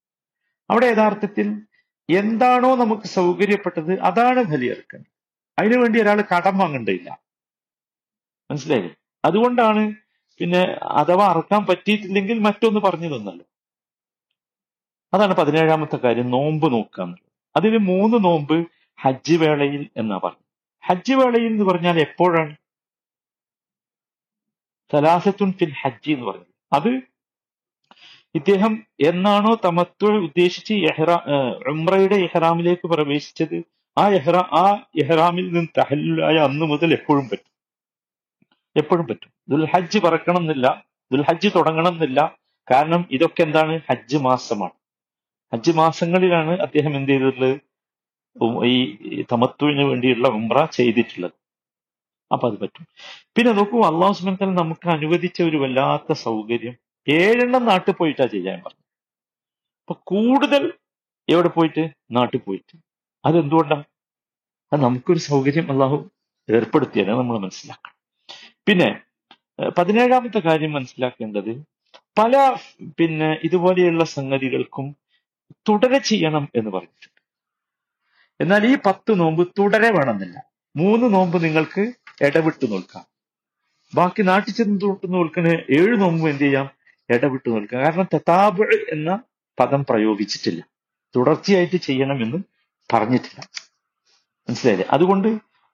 അവിടെ 0.69 0.86
യഥാർത്ഥത്തിൽ 0.86 1.62
എന്താണോ 2.10 2.75
നമുക്ക് 2.75 3.03
സൗകര്യപ്പെട്ടത് 3.03 4.00
അതാണ് 4.00 4.43
ബലിയെറുക്കേണ്ടത് 4.43 5.12
അതിനുവേണ്ടി 5.60 6.01
ഒരാൾ 6.01 6.22
കടം 6.22 6.58
വാങ്ങേണ്ടതില്ല 6.58 7.19
മനസ്സിലായില്ലേ? 8.51 8.96
അതുകൊണ്ടാണ് 9.25 9.93
പിന്നെ 10.39 10.62
അഥവാ 10.81 11.25
അറക്കാൻ 11.27 11.65
പറ്റിയിട്ടില്ലെങ്കിൽ 11.65 12.39
മറ്റൊന്ന് 12.39 12.79
പറഞ്ഞു 12.79 13.15
തന്നല്ലോ. 13.15 13.46
അതാണ് 15.13 15.34
പതിനേഴാമത്തെ 15.36 15.98
കാര്യം. 15.98 16.29
നോമ്പ് 16.29 16.74
നോക്കുക 16.74 17.28
അതിൽ 17.56 17.77
മൂന്ന് 17.77 18.24
നോമ്പ് 18.24 18.68
ഹജ്ജ് 19.01 19.38
വേളയിൽ 19.38 19.89
എന്നാ 19.98 20.20
പറഞ്ഞു. 20.24 20.46
ഹജ്ജ് 20.86 21.13
വേളയിൽ 21.13 21.46
എന്ന് 21.46 21.63
പറഞ്ഞാൽ 21.63 22.00
എപ്പോഴാണ്? 22.00 22.56
സലാസത്തുൻ 24.91 25.51
ഫിൽ 25.51 25.74
ഹജ്ജ് 25.82 26.12
എന്ന് 26.12 26.25
പറഞ്ഞു. 26.25 26.46
അത് 26.74 27.01
ഇദ്ദേഹം 28.36 28.84
എന്നാണോ 29.00 29.58
തമത്വ 29.65 30.18
ഉദ്ദേശിച്ച് 30.18 30.74
എഹ്റാ 30.74 31.24
ഉംറയുടെ 31.68 32.15
എഹ്റാമിലേക്ക് 32.15 32.88
പ്രവേശിച്ചത്? 32.88 33.63
ആ 33.98 34.10
എഹ്റാ 34.10 34.39
ആ 34.39 34.86
എഹ്റാമിൽ 35.03 35.53
നിന്ന് 35.53 35.68
തഹല്ലുലായ 35.77 36.36
അന്ന് 36.36 36.65
മുതൽ 36.65 36.94
എപ്പോഴും 36.94 37.29
പറ്റും. 37.29 37.50
എപ്പോഴും 38.77 39.08
പറ്റും. 39.08 39.32
ദുൽഹജ്ജ് 39.50 40.00
പറക്കണം 40.00 40.38
എന്നില്ല 40.38 40.84
ദുൽഹജ്ജ് 41.12 41.50
തുടങ്ങണം 41.56 41.94
എന്നില്ല 41.94 42.38
കാരണം 42.72 43.06
ഇതൊക്കെ 43.12 43.44
എന്താണ്? 43.44 43.79
ഹജ്ജ് 43.89 44.18
മാസമാണ്. 44.18 44.78
ഹജ്ജ് 45.53 45.72
മാസങ്ങളിലാണ് 45.72 46.53
അദ്ദേഹം 46.60 46.96
എന്ത് 46.96 47.12
ചെയ്തിട്ടുള്ളത്? 47.12 47.56
ഈ 48.65 49.25
തമത്തുവിന് 49.32 49.84
വേണ്ടിയുള്ള 49.84 50.27
ഉംറ 50.27 50.65
ചെയ്തിട്ടുള്ളത്. 50.65 51.36
അപ്പൊ 52.32 52.51
അത് 52.51 52.58
പറ്റും. 52.60 52.86
പിന്നെ 53.36 53.51
നോക്കൂ 53.51 53.77
അള്ളാഹു 53.82 54.13
സുബാൻ 54.13 54.56
നമുക്ക് 54.56 54.88
അനുവദിച്ച 54.89 55.41
ഒരു 55.41 55.58
വല്ലാത്ത 55.58 56.12
സൗകര്യം. 56.13 56.75
ഏഴെണ്ണം 57.08 57.65
നാട്ടിൽ 57.65 57.93
പോയിട്ടാ 57.93 58.26
ചെയ്യാൻ 58.26 58.58
പറഞ്ഞു 58.65 58.86
അപ്പൊ 59.82 59.93
കൂടുതൽ 60.04 60.73
എവിടെ 61.30 61.47
പോയിട്ട്? 61.47 61.84
നാട്ടിൽ 62.12 62.39
പോയിട്ട്. 62.39 62.76
അതെന്തുകൊണ്ടാണ് 63.26 63.84
അത് 64.73 64.82
നമുക്കൊരു 64.82 65.19
സൗകര്യം 65.19 65.71
അള്ളാഹു 65.71 65.97
ഏർപ്പെടുത്തിയാണ് 66.50 67.12
നമ്മൾ 67.12 67.38
മനസ്സിലാക്കണം. 67.39 67.95
പിന്നെ 68.67 68.89
പതിനേഴാമത്തെ 69.78 70.39
കാര്യം 70.39 70.71
മനസ്സിലാക്കേണ്ടത് 70.71 71.52
പല 72.19 72.56
പിന്നെ 72.97 73.39
ഇതുപോലെയുള്ള 73.43 74.04
സംഗതികൾക്കും 74.04 74.95
തുടരെ 75.51 75.97
ചെയ്യണം 75.97 76.49
എന്ന് 76.55 76.69
പറഞ്ഞിട്ടുണ്ട്. 76.69 77.19
എന്നാൽ 78.43 78.65
ഈ 78.65 78.77
പത്ത് 78.85 79.19
നോമ്പ് 79.19 79.47
തുടരെ 79.59 79.91
വേണമെന്നില്ല. 79.91 80.43
മൂന്ന് 80.75 81.13
നോമ്പ് 81.13 81.43
നിങ്ങൾക്ക് 81.43 81.91
ഇടവിട്ട് 82.21 82.71
നോൽക്കാം. 82.71 83.05
ബാക്കി 83.95 84.21
നാട്ടിൽ 84.21 84.51
ചെന്ന് 84.51 84.81
തൊട്ട് 84.81 85.13
നോൽക്കുന്ന 85.13 85.47
ഏഴ് 85.47 86.01
നോമ്പ് 86.01 86.29
എന്ത് 86.29 86.43
ചെയ്യാം? 86.43 86.69
ഇടവിട്ട് 87.09 87.49
നോൽക്കാം. 87.49 87.83
കാരണം 87.83 88.07
തെതാബ് 88.13 88.63
എന്ന 88.63 89.19
പദം 89.59 89.85
പ്രയോഗിച്ചിട്ടില്ല. 89.89 90.63
തുടർച്ചയായിട്ട് 91.15 91.75
ചെയ്യണമെന്ന് 91.75 92.38
പറഞ്ഞിട്ടില്ല. 92.93 93.49
മനസ്സിലായില്ലേ? 94.49 94.88
അതുകൊണ്ട് 94.89 95.27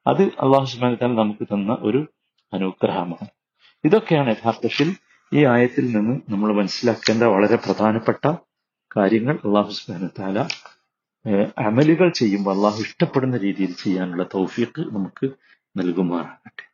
അത് 0.06 0.22
അള്ളാഹു 0.22 0.64
സുബാന 0.64 0.96
നമുക്ക് 1.02 1.44
തന്ന 1.44 1.76
ഒരു 1.80 2.08
അനുഗ്രഹമാണ്. 2.52 3.28
ഇതൊക്കെയാണ് 3.84 4.30
യഥാർത്ഥത്തിൽ 4.30 4.96
ഈ 5.32 5.44
ആയത്തിൽ 5.44 5.96
നിന്ന് 5.96 6.20
നമ്മൾ 6.28 6.52
മനസ്സിലാക്കേണ്ട 6.52 7.22
വളരെ 7.22 7.56
പ്രധാനപ്പെട്ട 7.56 8.45
കാര്യങ്ങൾ 8.96 9.36
അള്ളാഹു 9.46 9.72
സുബാന 9.78 10.08
താല 10.20 10.38
അമലുകൾ 11.68 12.08
ചെയ്യുമ്പോൾ 12.20 12.54
അള്ളാഹു 12.56 12.80
ഇഷ്ടപ്പെടുന്ന 12.88 13.36
രീതിയിൽ 13.36 13.72
ചെയ്യാനുള്ള 13.84 14.24
തൗഫീഖ് 14.36 14.82
നമുക്ക് 14.96 15.28
നൽകുമാറാകട്ടെ. 15.76 16.65